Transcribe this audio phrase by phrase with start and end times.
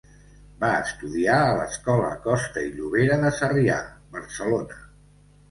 [0.61, 3.77] Va estudiar a l’escola Costa i Llobera de Sarrià,
[4.19, 4.83] Barcelona.